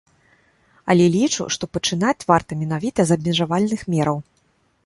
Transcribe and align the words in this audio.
Але 0.93 1.05
лічу, 1.15 1.43
што 1.55 1.69
пачынаць 1.77 2.27
варта 2.31 2.51
менавіта 2.63 3.01
з 3.11 3.19
абмежавальных 3.19 3.81
мераў. 3.97 4.17